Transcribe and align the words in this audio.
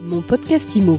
Mon 0.00 0.20
podcast 0.20 0.76
IMO. 0.76 0.98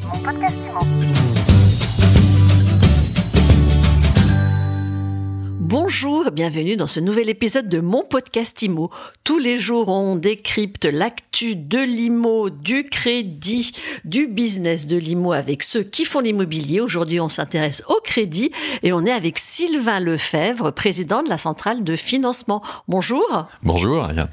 Bonjour, 5.60 6.32
bienvenue 6.32 6.76
dans 6.76 6.88
ce 6.88 7.00
nouvel 7.00 7.30
épisode 7.30 7.70
de 7.70 7.80
mon 7.80 8.04
podcast 8.04 8.62
IMO. 8.62 8.90
Tous 9.24 9.38
les 9.38 9.58
jours, 9.58 9.88
on 9.88 10.16
décrypte 10.16 10.86
l'actu 10.86 11.56
de 11.56 11.80
l'IMO, 11.80 12.50
du 12.50 12.84
crédit, 12.84 13.72
du 14.04 14.28
business 14.28 14.86
de 14.88 14.98
l'IMO 14.98 15.32
avec 15.32 15.64
ceux 15.64 15.84
qui 15.84 16.04
font 16.04 16.20
l'immobilier. 16.20 16.82
Aujourd'hui, 16.82 17.20
on 17.22 17.30
s'intéresse 17.30 17.84
au 17.88 18.02
crédit 18.04 18.52
et 18.84 18.92
on 18.92 19.06
est 19.06 19.12
avec 19.12 19.40
Sylvain 19.40 20.00
Lefebvre, 20.00 20.72
président 20.72 21.24
de 21.24 21.30
la 21.30 21.38
centrale 21.38 21.84
de 21.84 21.96
financement. 21.96 22.62
Bonjour. 22.88 23.48
Bonjour, 23.64 24.04
Ariane. 24.04 24.30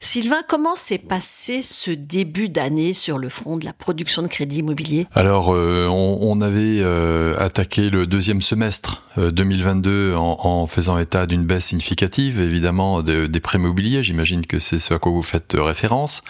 Sylvain, 0.00 0.42
comment 0.46 0.76
s'est 0.76 0.98
passé 0.98 1.60
ce 1.60 1.90
début 1.90 2.48
d'année 2.48 2.92
sur 2.92 3.18
le 3.18 3.28
front 3.28 3.56
de 3.56 3.64
la 3.64 3.72
production 3.72 4.22
de 4.22 4.28
crédit 4.28 4.58
immobilier? 4.58 5.08
Alors, 5.12 5.52
euh, 5.52 5.88
on, 5.88 6.40
avait 6.40 6.78
euh, 6.80 7.34
attaqué 7.36 7.90
le 7.90 8.06
deuxième 8.06 8.40
semestre 8.40 9.02
euh, 9.18 9.32
2022 9.32 10.14
en, 10.14 10.38
en, 10.40 10.66
faisant 10.68 10.98
état 10.98 11.26
d'une 11.26 11.44
baisse 11.44 11.66
significative, 11.66 12.38
évidemment, 12.38 13.02
de, 13.02 13.26
des 13.26 13.40
prêts 13.40 13.58
immobiliers. 13.58 14.04
J'imagine 14.04 14.46
que 14.46 14.60
c'est 14.60 14.78
ce 14.78 14.94
à 14.94 15.00
quoi 15.00 15.10
vous 15.10 15.24
faites 15.24 15.56
référence. 15.58 16.22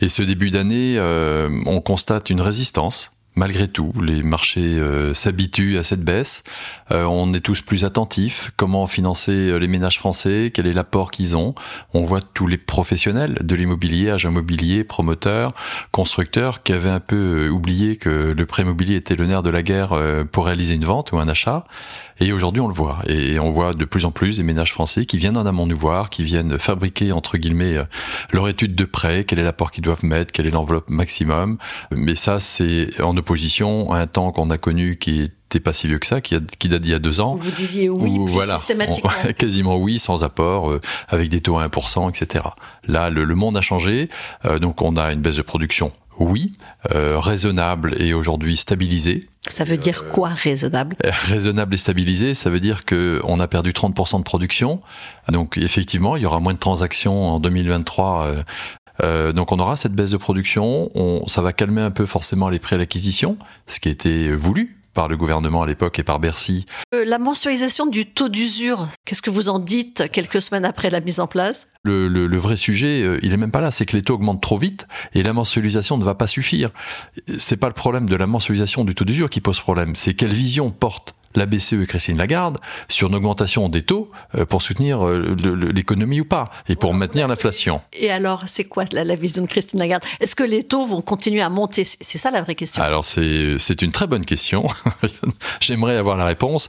Et 0.00 0.08
ce 0.08 0.22
début 0.22 0.50
d'année, 0.50 0.96
euh, 0.98 1.48
on 1.66 1.80
constate 1.80 2.30
une 2.30 2.40
résistance 2.40 3.13
malgré 3.36 3.68
tout, 3.68 3.92
les 4.00 4.22
marchés 4.22 4.78
euh, 4.78 5.14
s'habituent 5.14 5.78
à 5.78 5.82
cette 5.82 6.02
baisse. 6.02 6.44
Euh, 6.92 7.04
on 7.04 7.32
est 7.32 7.40
tous 7.40 7.60
plus 7.60 7.84
attentifs. 7.84 8.52
Comment 8.56 8.86
financer 8.86 9.32
euh, 9.32 9.56
les 9.58 9.68
ménages 9.68 9.98
français? 9.98 10.50
Quel 10.54 10.66
est 10.66 10.72
l'apport 10.72 11.10
qu'ils 11.10 11.36
ont? 11.36 11.54
On 11.92 12.04
voit 12.04 12.20
tous 12.20 12.46
les 12.46 12.58
professionnels 12.58 13.38
de 13.42 13.54
l'immobilier, 13.54 14.10
agents 14.10 14.30
immobiliers, 14.30 14.84
promoteurs, 14.84 15.52
constructeurs, 15.90 16.62
qui 16.62 16.72
avaient 16.72 16.90
un 16.90 17.00
peu 17.00 17.48
oublié 17.48 17.96
que 17.96 18.34
le 18.36 18.46
prêt 18.46 18.62
immobilier 18.62 18.96
était 18.96 19.16
le 19.16 19.26
nerf 19.26 19.42
de 19.42 19.50
la 19.50 19.62
guerre 19.62 19.98
pour 20.30 20.46
réaliser 20.46 20.74
une 20.74 20.84
vente 20.84 21.12
ou 21.12 21.18
un 21.18 21.28
achat. 21.28 21.64
Et 22.20 22.32
aujourd'hui, 22.32 22.60
on 22.60 22.68
le 22.68 22.74
voit. 22.74 23.00
Et 23.06 23.38
on 23.38 23.50
voit 23.50 23.74
de 23.74 23.84
plus 23.84 24.04
en 24.04 24.10
plus 24.10 24.36
des 24.36 24.42
ménages 24.42 24.72
français 24.72 25.04
qui 25.04 25.18
viennent 25.18 25.36
en 25.36 25.46
amont 25.46 25.66
nous 25.66 25.76
voir, 25.76 26.10
qui 26.10 26.24
viennent 26.24 26.58
fabriquer, 26.58 27.12
entre 27.12 27.38
guillemets, 27.38 27.76
leur 28.32 28.48
étude 28.48 28.74
de 28.74 28.84
prêt, 28.84 29.24
quel 29.24 29.38
est 29.38 29.44
l'apport 29.44 29.70
qu'ils 29.70 29.84
doivent 29.84 30.04
mettre, 30.04 30.32
quelle 30.32 30.46
est 30.46 30.50
l'enveloppe 30.50 30.90
maximum. 30.90 31.58
Mais 31.92 32.14
ça, 32.14 32.38
c'est 32.40 33.00
en 33.00 33.16
opposition 33.16 33.90
à 33.92 33.98
un 33.98 34.06
temps 34.06 34.32
qu'on 34.32 34.50
a 34.50 34.58
connu 34.58 34.96
qui 34.96 35.30
était 35.56 35.60
pas 35.60 35.72
si 35.72 35.86
vieux 35.86 35.98
que 35.98 36.06
ça, 36.06 36.20
qui, 36.20 36.34
a, 36.34 36.40
qui 36.58 36.68
date 36.68 36.82
d'il 36.82 36.90
y 36.90 36.94
a 36.94 36.98
deux 36.98 37.20
ans. 37.20 37.36
Vous 37.36 37.50
disiez 37.50 37.88
oui, 37.88 38.16
où, 38.18 38.26
voilà, 38.26 38.56
systématiquement. 38.56 39.10
On, 39.24 39.32
quasiment 39.38 39.76
oui, 39.76 39.98
sans 39.98 40.24
apport, 40.24 40.70
euh, 40.70 40.80
avec 41.08 41.28
des 41.28 41.40
taux 41.40 41.58
à 41.58 41.68
1%, 41.68 42.08
etc. 42.10 42.44
Là, 42.86 43.10
le, 43.10 43.24
le 43.24 43.34
monde 43.34 43.56
a 43.56 43.60
changé, 43.60 44.08
euh, 44.44 44.58
donc 44.58 44.82
on 44.82 44.96
a 44.96 45.12
une 45.12 45.20
baisse 45.20 45.36
de 45.36 45.42
production, 45.42 45.92
oui, 46.18 46.52
euh, 46.94 47.18
raisonnable 47.18 47.94
et 48.00 48.14
aujourd'hui 48.14 48.56
stabilisée. 48.56 49.28
Ça 49.48 49.64
veut 49.64 49.76
dire 49.76 50.08
quoi 50.08 50.30
raisonnable? 50.30 50.96
Raisonnable 51.04 51.74
et 51.74 51.76
stabilisé, 51.76 52.34
ça 52.34 52.50
veut 52.50 52.60
dire 52.60 52.84
que 52.84 53.20
on 53.24 53.40
a 53.40 53.48
perdu 53.48 53.72
30% 53.72 54.18
de 54.18 54.22
production. 54.22 54.80
Donc 55.28 55.58
effectivement, 55.58 56.16
il 56.16 56.22
y 56.22 56.26
aura 56.26 56.40
moins 56.40 56.54
de 56.54 56.58
transactions 56.58 57.28
en 57.28 57.40
2023 57.40 58.26
euh, 58.26 58.42
euh, 59.02 59.32
donc 59.32 59.52
on 59.52 59.58
aura 59.58 59.76
cette 59.76 59.92
baisse 59.92 60.10
de 60.10 60.16
production, 60.16 60.88
on, 60.94 61.26
ça 61.26 61.42
va 61.42 61.52
calmer 61.52 61.80
un 61.80 61.90
peu 61.90 62.06
forcément 62.06 62.48
les 62.48 62.58
prix 62.58 62.76
à 62.76 62.78
l'acquisition, 62.78 63.36
ce 63.66 63.80
qui 63.80 63.88
était 63.88 64.32
voulu 64.32 64.76
par 64.94 65.08
le 65.08 65.16
gouvernement 65.16 65.62
à 65.62 65.66
l'époque 65.66 65.98
et 65.98 66.02
par 66.02 66.20
Bercy. 66.20 66.64
Euh, 66.94 67.04
la 67.04 67.18
mensualisation 67.18 67.86
du 67.86 68.06
taux 68.06 68.28
d'usure, 68.28 68.88
qu'est-ce 69.04 69.22
que 69.22 69.30
vous 69.30 69.48
en 69.48 69.58
dites 69.58 70.10
quelques 70.10 70.40
semaines 70.40 70.64
après 70.64 70.90
la 70.90 71.00
mise 71.00 71.20
en 71.20 71.26
place? 71.26 71.66
Le, 71.84 72.08
le, 72.08 72.26
le, 72.26 72.38
vrai 72.38 72.56
sujet, 72.56 73.02
euh, 73.02 73.18
il 73.22 73.32
est 73.32 73.36
même 73.36 73.50
pas 73.50 73.60
là, 73.60 73.70
c'est 73.70 73.84
que 73.84 73.96
les 73.96 74.02
taux 74.02 74.14
augmentent 74.14 74.42
trop 74.42 74.58
vite 74.58 74.86
et 75.14 75.22
la 75.22 75.32
mensualisation 75.32 75.98
ne 75.98 76.04
va 76.04 76.14
pas 76.14 76.26
suffire. 76.26 76.70
C'est 77.36 77.56
pas 77.56 77.68
le 77.68 77.74
problème 77.74 78.08
de 78.08 78.16
la 78.16 78.26
mensualisation 78.26 78.84
du 78.84 78.94
taux 78.94 79.04
d'usure 79.04 79.28
qui 79.28 79.40
pose 79.40 79.60
problème, 79.60 79.96
c'est 79.96 80.14
quelle 80.14 80.32
vision 80.32 80.70
porte 80.70 81.14
la 81.34 81.46
BCE 81.46 81.74
et 81.74 81.86
Christine 81.86 82.18
Lagarde 82.18 82.58
sur 82.88 83.08
une 83.08 83.14
augmentation 83.14 83.68
des 83.68 83.82
taux 83.82 84.10
pour 84.48 84.62
soutenir 84.62 85.04
l'économie 85.04 86.20
ou 86.20 86.24
pas 86.24 86.46
et 86.68 86.76
pour 86.76 86.94
maintenir 86.94 87.28
l'inflation. 87.28 87.80
Et 87.92 88.10
alors, 88.10 88.44
c'est 88.46 88.64
quoi 88.64 88.84
la, 88.92 89.04
la, 89.04 89.16
vision 89.16 89.42
de 89.42 89.48
Christine 89.48 89.78
Lagarde? 89.78 90.04
Est-ce 90.20 90.36
que 90.36 90.44
les 90.44 90.64
taux 90.64 90.86
vont 90.86 91.00
continuer 91.00 91.42
à 91.42 91.48
monter? 91.48 91.84
C'est 91.84 92.18
ça 92.18 92.30
la 92.30 92.42
vraie 92.42 92.54
question. 92.54 92.82
Alors, 92.82 93.04
c'est 93.04 93.82
une 93.82 93.92
très 93.92 94.06
bonne 94.06 94.24
question. 94.24 94.66
J'aimerais 95.60 95.96
avoir 95.96 96.16
la 96.16 96.24
réponse. 96.24 96.68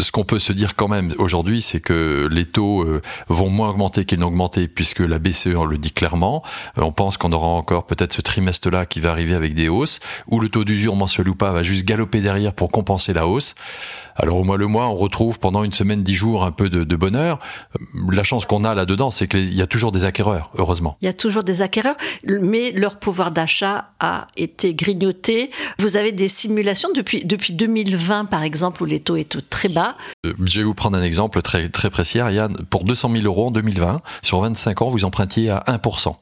Ce 0.00 0.10
qu'on 0.12 0.24
peut 0.24 0.38
se 0.38 0.52
dire 0.52 0.76
quand 0.76 0.88
même 0.88 1.12
aujourd'hui, 1.18 1.62
c'est 1.62 1.80
que 1.80 2.28
les 2.30 2.46
taux 2.46 2.86
vont 3.28 3.48
moins 3.48 3.70
augmenter 3.70 4.04
qu'ils 4.04 4.20
n'ont 4.20 4.26
augmenté 4.26 4.68
puisque 4.68 5.00
la 5.00 5.18
BCE 5.18 5.54
en 5.56 5.64
le 5.64 5.78
dit 5.78 5.92
clairement. 5.92 6.42
On 6.76 6.92
pense 6.92 7.16
qu'on 7.16 7.32
aura 7.32 7.48
encore 7.48 7.86
peut-être 7.86 8.12
ce 8.12 8.20
trimestre-là 8.20 8.86
qui 8.86 9.00
va 9.00 9.10
arriver 9.10 9.34
avec 9.34 9.54
des 9.54 9.68
hausses, 9.68 10.00
où 10.28 10.40
le 10.40 10.48
taux 10.48 10.64
d'usure 10.64 10.94
mensuel 10.96 11.28
ou 11.28 11.34
pas 11.34 11.52
va 11.52 11.62
juste 11.62 11.84
galoper 11.84 12.20
derrière 12.20 12.52
pour 12.52 12.70
compenser 12.70 13.12
la 13.12 13.26
hausse. 13.26 13.54
Alors 14.16 14.38
au 14.38 14.44
mois 14.44 14.56
le 14.56 14.66
mois, 14.66 14.88
on 14.88 14.96
retrouve 14.96 15.38
pendant 15.38 15.62
une 15.62 15.72
semaine, 15.72 16.02
dix 16.02 16.14
jours 16.14 16.44
un 16.44 16.52
peu 16.52 16.68
de, 16.68 16.84
de 16.84 16.96
bonheur. 16.96 17.38
La 18.10 18.22
chance 18.22 18.46
qu'on 18.46 18.64
a 18.64 18.74
là-dedans, 18.74 19.10
c'est 19.10 19.28
qu'il 19.28 19.54
y 19.54 19.62
a 19.62 19.66
toujours 19.66 19.92
des 19.92 20.04
acquéreurs, 20.04 20.50
heureusement. 20.56 20.96
Il 21.02 21.06
y 21.06 21.08
a 21.08 21.12
toujours 21.12 21.44
des 21.44 21.62
acquéreurs, 21.62 21.96
mais 22.26 22.72
leur 22.72 22.98
pouvoir 22.98 23.30
d'achat 23.30 23.90
a 24.00 24.26
été 24.36 24.74
grignoté. 24.74 25.50
Vous 25.78 25.96
avez 25.96 26.12
des 26.12 26.28
simulations 26.28 26.88
depuis, 26.94 27.24
depuis 27.24 27.52
2020, 27.52 28.26
par 28.26 28.42
exemple, 28.42 28.82
où 28.82 28.86
les 28.86 29.00
taux 29.00 29.16
étaient 29.16 29.40
très 29.40 29.68
bas. 29.68 29.96
Je 30.24 30.60
vais 30.60 30.64
vous 30.64 30.74
prendre 30.74 30.96
un 30.96 31.02
exemple 31.02 31.42
très, 31.42 31.68
très 31.68 31.90
précis, 31.90 32.18
Ariane. 32.20 32.56
Pour 32.70 32.84
200 32.84 33.10
000 33.10 33.24
euros 33.24 33.48
en 33.48 33.50
2020, 33.50 34.00
sur 34.22 34.40
25 34.40 34.82
ans, 34.82 34.90
vous 34.90 35.04
empruntiez 35.04 35.50
à 35.50 35.64
1%. 35.68 36.14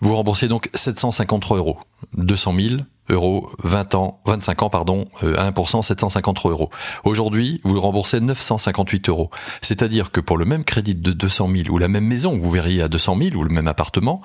Vous 0.00 0.14
remboursez 0.14 0.48
donc 0.48 0.70
753 0.74 1.56
euros. 1.58 1.78
200 2.14 2.54
000 2.54 2.76
euros, 3.10 3.50
20 3.62 3.94
ans, 3.94 4.20
25 4.26 4.62
ans, 4.62 4.70
pardon, 4.70 5.04
à 5.22 5.50
1%, 5.50 5.82
753 5.82 6.50
euros. 6.50 6.70
Aujourd'hui, 7.04 7.60
vous 7.64 7.80
remboursez 7.80 8.20
958 8.20 9.08
euros. 9.08 9.30
C'est-à-dire 9.62 10.10
que 10.10 10.20
pour 10.20 10.38
le 10.38 10.44
même 10.44 10.64
crédit 10.64 10.94
de 10.94 11.12
200 11.12 11.48
000 11.48 11.68
ou 11.70 11.78
la 11.78 11.88
même 11.88 12.04
maison, 12.04 12.38
vous 12.38 12.50
verriez 12.50 12.82
à 12.82 12.88
200 12.88 13.16
000 13.16 13.36
ou 13.36 13.44
le 13.44 13.50
même 13.50 13.68
appartement, 13.68 14.20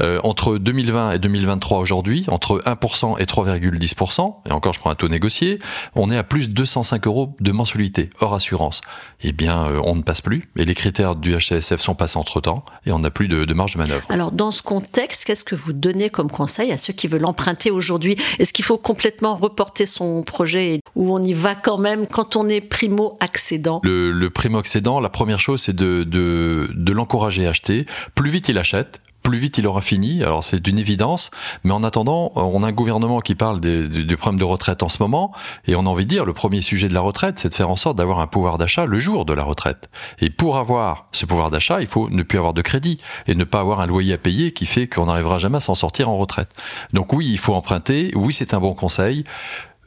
euh, 0.00 0.20
entre 0.24 0.58
2020 0.58 1.12
et 1.12 1.18
2023 1.18 1.78
aujourd'hui, 1.78 2.24
entre 2.28 2.62
1% 2.64 3.20
et 3.20 3.24
3,10%, 3.24 4.34
et 4.48 4.52
encore 4.52 4.72
je 4.72 4.80
prends 4.80 4.90
un 4.90 4.94
taux 4.94 5.08
négocié, 5.08 5.58
on 5.94 6.10
est 6.10 6.16
à 6.16 6.24
plus 6.24 6.48
de 6.48 6.54
205 6.54 7.06
euros 7.06 7.36
de 7.40 7.52
mensualité, 7.52 8.10
hors 8.20 8.34
assurance. 8.34 8.80
Eh 9.22 9.32
bien, 9.32 9.66
euh, 9.66 9.80
on 9.84 9.96
ne 9.96 10.02
passe 10.02 10.20
plus, 10.20 10.50
et 10.56 10.64
les 10.64 10.74
critères 10.74 11.16
du 11.16 11.36
HCSF 11.36 11.80
sont 11.80 11.94
passés 11.94 12.18
entre-temps, 12.18 12.64
et 12.86 12.92
on 12.92 12.98
n'a 12.98 13.10
plus 13.10 13.28
de, 13.28 13.44
de 13.44 13.54
marge 13.54 13.74
de 13.74 13.78
manœuvre. 13.78 14.06
Alors, 14.08 14.32
dans 14.32 14.50
ce 14.50 14.62
contexte, 14.62 15.24
qu'est-ce 15.24 15.44
que 15.44 15.54
vous 15.54 15.72
donnez 15.72 16.10
comme 16.10 16.30
conseil 16.30 16.72
à 16.72 16.78
ceux 16.78 16.92
qui 16.92 17.06
veulent 17.06 17.24
emprunter 17.24 17.70
aujourd'hui? 17.70 18.16
Est-ce 18.38 18.52
qu'il 18.52 18.64
faut 18.64 18.78
complètement 18.78 19.36
reporter 19.36 19.86
son 19.86 20.22
projet 20.22 20.80
ou 20.96 21.14
on 21.14 21.22
y 21.22 21.32
va 21.32 21.54
quand 21.54 21.78
même 21.78 22.06
quand 22.06 22.36
on 22.36 22.48
est 22.48 22.60
primo-accédant? 22.60 23.80
Le, 23.84 24.28
primo-accédant, 24.28 25.00
la 25.00 25.10
première 25.10 25.40
chose, 25.40 25.62
c'est 25.62 25.76
de 25.76 26.92
l'encourager 26.92 27.46
à 27.46 27.50
acheter. 27.50 27.86
Plus 28.14 28.30
vite 28.30 28.48
il 28.48 28.58
achète, 28.58 29.00
plus 29.22 29.38
vite 29.38 29.58
il 29.58 29.66
aura 29.66 29.80
fini. 29.80 30.22
Alors 30.22 30.44
c'est 30.44 30.60
d'une 30.60 30.78
évidence, 30.78 31.30
mais 31.64 31.72
en 31.72 31.82
attendant, 31.84 32.32
on 32.34 32.62
a 32.62 32.68
un 32.68 32.72
gouvernement 32.72 33.20
qui 33.20 33.34
parle 33.34 33.60
des, 33.60 33.88
du, 33.88 34.04
du, 34.04 34.16
problème 34.16 34.38
de 34.38 34.44
retraite 34.44 34.82
en 34.82 34.88
ce 34.88 34.98
moment, 35.00 35.32
et 35.66 35.74
on 35.76 35.80
a 35.80 35.88
envie 35.88 36.04
de 36.04 36.10
dire, 36.10 36.24
le 36.24 36.32
premier 36.32 36.60
sujet 36.60 36.88
de 36.88 36.94
la 36.94 37.00
retraite, 37.00 37.38
c'est 37.38 37.48
de 37.48 37.54
faire 37.54 37.70
en 37.70 37.76
sorte 37.76 37.96
d'avoir 37.96 38.20
un 38.20 38.26
pouvoir 38.26 38.58
d'achat 38.58 38.86
le 38.86 38.98
jour 38.98 39.24
de 39.24 39.32
la 39.32 39.44
retraite. 39.44 39.88
Et 40.20 40.30
pour 40.30 40.58
avoir 40.58 41.06
ce 41.12 41.26
pouvoir 41.26 41.50
d'achat, 41.50 41.80
il 41.80 41.86
faut 41.86 42.08
ne 42.10 42.22
plus 42.22 42.38
avoir 42.38 42.54
de 42.54 42.62
crédit 42.62 42.98
et 43.26 43.34
ne 43.34 43.44
pas 43.44 43.60
avoir 43.60 43.80
un 43.80 43.86
loyer 43.86 44.14
à 44.14 44.18
payer 44.18 44.52
qui 44.52 44.66
fait 44.66 44.88
qu'on 44.88 45.06
n'arrivera 45.06 45.38
jamais 45.38 45.58
à 45.58 45.60
s'en 45.60 45.74
sortir 45.74 46.08
en 46.08 46.16
retraite. 46.16 46.52
Donc 46.92 47.12
oui, 47.12 47.28
il 47.30 47.38
faut 47.38 47.54
emprunter, 47.54 48.12
oui 48.14 48.32
c'est 48.32 48.54
un 48.54 48.60
bon 48.60 48.74
conseil. 48.74 49.24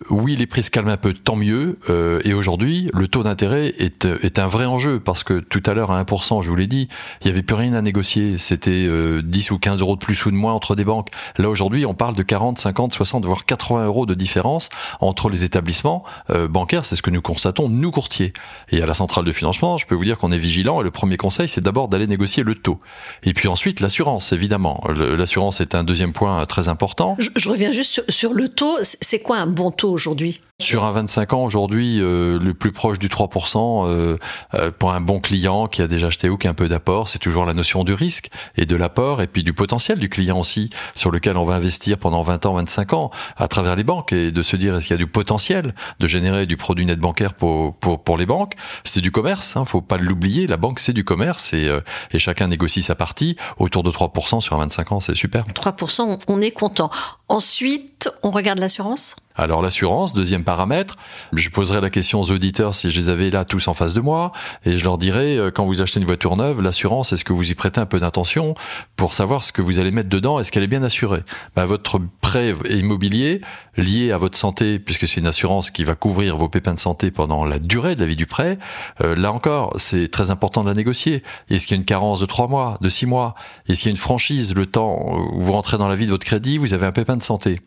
Oui, 0.09 0.35
les 0.35 0.45
prix 0.45 0.61
se 0.61 0.69
calment 0.69 0.89
un 0.89 0.97
peu, 0.97 1.13
tant 1.13 1.37
mieux. 1.37 1.79
Euh, 1.89 2.19
et 2.25 2.33
aujourd'hui, 2.33 2.89
le 2.93 3.07
taux 3.07 3.23
d'intérêt 3.23 3.73
est, 3.79 4.03
est, 4.03 4.39
un 4.39 4.47
vrai 4.47 4.65
enjeu 4.65 4.99
parce 4.99 5.23
que 5.23 5.39
tout 5.39 5.63
à 5.65 5.73
l'heure, 5.73 5.89
à 5.89 6.03
1%, 6.03 6.43
je 6.43 6.49
vous 6.49 6.55
l'ai 6.57 6.67
dit, 6.67 6.89
il 7.21 7.27
n'y 7.27 7.31
avait 7.31 7.43
plus 7.43 7.55
rien 7.55 7.71
à 7.73 7.81
négocier. 7.81 8.37
C'était 8.37 8.87
euh, 8.87 9.21
10 9.23 9.51
ou 9.51 9.57
15 9.57 9.79
euros 9.79 9.95
de 9.95 10.01
plus 10.01 10.25
ou 10.25 10.31
de 10.31 10.35
moins 10.35 10.51
entre 10.51 10.75
des 10.75 10.83
banques. 10.83 11.11
Là, 11.37 11.49
aujourd'hui, 11.49 11.85
on 11.85 11.93
parle 11.93 12.13
de 12.13 12.23
40, 12.23 12.59
50, 12.59 12.93
60, 12.93 13.25
voire 13.25 13.45
80 13.45 13.85
euros 13.85 14.05
de 14.05 14.13
différence 14.13 14.67
entre 14.99 15.29
les 15.29 15.45
établissements 15.45 16.03
euh, 16.29 16.49
bancaires. 16.49 16.83
C'est 16.83 16.97
ce 16.97 17.01
que 17.01 17.09
nous 17.09 17.21
constatons, 17.21 17.69
nous 17.69 17.91
courtiers. 17.91 18.33
Et 18.71 18.81
à 18.81 18.85
la 18.85 18.95
centrale 18.95 19.23
de 19.23 19.31
financement, 19.31 19.77
je 19.77 19.85
peux 19.85 19.95
vous 19.95 20.03
dire 20.03 20.17
qu'on 20.17 20.33
est 20.33 20.37
vigilant. 20.37 20.81
Et 20.81 20.83
le 20.83 20.91
premier 20.91 21.15
conseil, 21.15 21.47
c'est 21.47 21.61
d'abord 21.61 21.87
d'aller 21.87 22.07
négocier 22.07 22.43
le 22.43 22.55
taux. 22.55 22.81
Et 23.23 23.33
puis 23.33 23.47
ensuite, 23.47 23.79
l'assurance, 23.79 24.33
évidemment. 24.33 24.83
L'assurance 24.93 25.61
est 25.61 25.73
un 25.73 25.85
deuxième 25.85 26.11
point 26.11 26.45
très 26.45 26.67
important. 26.67 27.15
Je, 27.17 27.29
je 27.37 27.49
reviens 27.49 27.71
juste 27.71 27.93
sur, 27.93 28.03
sur 28.09 28.33
le 28.33 28.49
taux. 28.49 28.77
C'est 28.81 29.19
quoi 29.19 29.37
un 29.37 29.47
bon 29.47 29.71
taux? 29.71 29.84
Aujourd'hui 29.89 30.41
Sur 30.61 30.83
un 30.83 30.91
25 30.91 31.33
ans 31.33 31.43
aujourd'hui, 31.43 31.99
euh, 32.01 32.39
le 32.39 32.53
plus 32.53 32.71
proche 32.71 32.99
du 32.99 33.07
3% 33.07 33.87
euh, 33.87 34.17
euh, 34.53 34.71
pour 34.71 34.93
un 34.93 35.01
bon 35.01 35.19
client 35.19 35.67
qui 35.67 35.81
a 35.81 35.87
déjà 35.87 36.07
acheté 36.07 36.29
ou 36.29 36.37
qui 36.37 36.47
a 36.47 36.51
un 36.51 36.53
peu 36.53 36.67
d'apport, 36.67 37.07
c'est 37.07 37.19
toujours 37.19 37.45
la 37.45 37.53
notion 37.53 37.83
du 37.83 37.93
risque 37.93 38.29
et 38.57 38.65
de 38.65 38.75
l'apport 38.75 39.21
et 39.21 39.27
puis 39.27 39.43
du 39.43 39.53
potentiel 39.53 39.99
du 39.99 40.09
client 40.09 40.39
aussi 40.39 40.69
sur 40.93 41.11
lequel 41.11 41.37
on 41.37 41.45
va 41.45 41.55
investir 41.55 41.97
pendant 41.97 42.23
20 42.23 42.45
ans, 42.45 42.53
25 42.53 42.93
ans 42.93 43.11
à 43.37 43.47
travers 43.47 43.75
les 43.75 43.83
banques 43.83 44.13
et 44.13 44.31
de 44.31 44.41
se 44.41 44.55
dire 44.55 44.75
est-ce 44.75 44.87
qu'il 44.87 44.93
y 44.93 44.95
a 44.95 44.97
du 44.97 45.07
potentiel 45.07 45.75
de 45.99 46.07
générer 46.07 46.45
du 46.45 46.57
produit 46.57 46.85
net 46.85 46.99
bancaire 46.99 47.33
pour 47.33 47.75
pour, 47.75 48.03
pour 48.03 48.17
les 48.17 48.25
banques? 48.25 48.53
C'est 48.83 49.01
du 49.01 49.11
commerce, 49.11 49.57
hein, 49.57 49.65
faut 49.65 49.81
pas 49.81 49.97
l'oublier. 49.97 50.47
La 50.47 50.57
banque 50.57 50.79
c'est 50.79 50.93
du 50.93 51.03
commerce 51.03 51.53
et, 51.53 51.69
et 52.11 52.19
chacun 52.19 52.47
négocie 52.47 52.81
sa 52.81 52.95
partie 52.95 53.35
autour 53.57 53.83
de 53.83 53.91
3% 53.91 54.41
sur 54.41 54.55
un 54.55 54.59
25 54.59 54.91
ans, 54.91 54.99
c'est 54.99 55.15
super. 55.15 55.45
3%, 55.47 56.19
on 56.27 56.41
est 56.41 56.51
content. 56.51 56.89
Ensuite, 57.27 58.09
on 58.23 58.31
regarde 58.31 58.59
l'assurance? 58.59 59.15
Alors 59.37 59.61
l'assurance, 59.61 60.13
deuxième 60.13 60.43
paramètre, 60.43 60.95
je 61.33 61.49
poserai 61.49 61.81
la 61.81 61.89
question 61.89 62.21
aux 62.21 62.31
auditeurs 62.31 62.73
si 62.73 62.89
je 62.89 62.99
les 62.99 63.09
avais 63.09 63.29
là 63.29 63.43
tous 63.43 63.67
en 63.67 63.73
face 63.73 63.93
de 63.93 64.01
moi, 64.01 64.31
et 64.63 64.77
je 64.77 64.83
leur 64.83 64.97
dirais, 64.97 65.37
euh, 65.37 65.51
quand 65.51 65.65
vous 65.65 65.81
achetez 65.81 65.99
une 65.99 66.05
voiture 66.05 66.37
neuve, 66.37 66.61
l'assurance, 66.61 67.11
est-ce 67.11 67.25
que 67.25 67.33
vous 67.33 67.51
y 67.51 67.55
prêtez 67.55 67.81
un 67.81 67.85
peu 67.85 67.99
d'attention 67.99 68.55
pour 68.95 69.13
savoir 69.13 69.43
ce 69.43 69.51
que 69.51 69.61
vous 69.61 69.79
allez 69.79 69.91
mettre 69.91 70.09
dedans, 70.09 70.39
est-ce 70.39 70.51
qu'elle 70.51 70.63
est 70.63 70.67
bien 70.67 70.83
assurée? 70.83 71.23
Bah, 71.55 71.65
Votre 71.65 71.99
prêt 72.21 72.53
immobilier, 72.69 73.41
lié 73.77 74.11
à 74.11 74.17
votre 74.17 74.37
santé, 74.37 74.79
puisque 74.79 75.07
c'est 75.07 75.19
une 75.19 75.27
assurance 75.27 75.71
qui 75.71 75.83
va 75.83 75.95
couvrir 75.95 76.37
vos 76.37 76.49
pépins 76.49 76.73
de 76.73 76.79
santé 76.79 77.11
pendant 77.11 77.45
la 77.45 77.59
durée 77.59 77.95
de 77.95 78.01
la 78.01 78.05
vie 78.05 78.15
du 78.15 78.25
prêt, 78.25 78.57
euh, 79.01 79.15
là 79.15 79.31
encore, 79.31 79.73
c'est 79.77 80.09
très 80.09 80.31
important 80.31 80.63
de 80.63 80.69
la 80.69 80.75
négocier. 80.75 81.23
Est-ce 81.49 81.67
qu'il 81.67 81.75
y 81.75 81.77
a 81.77 81.81
une 81.81 81.85
carence 81.85 82.19
de 82.19 82.25
trois 82.25 82.47
mois, 82.47 82.77
de 82.81 82.89
six 82.89 83.05
mois? 83.05 83.35
Est-ce 83.67 83.81
qu'il 83.81 83.89
y 83.89 83.91
a 83.91 83.95
une 83.95 83.97
franchise, 83.97 84.55
le 84.55 84.65
temps 84.65 84.97
où 85.33 85.41
vous 85.41 85.51
rentrez 85.51 85.77
dans 85.77 85.87
la 85.87 85.95
vie 85.95 86.05
de 86.05 86.11
votre 86.11 86.25
crédit, 86.25 86.57
vous 86.57 86.73
avez 86.73 86.85
un 86.85 86.91
pépin 86.91 87.17
de 87.17 87.23
santé? 87.23 87.61